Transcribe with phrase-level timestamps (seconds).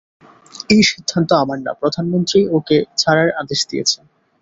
[0.69, 4.03] এই সিদ্ধান্ত আমার না, প্রধানমন্ত্রী ওকে ছাড়ার আদেশ দিয়েছেন।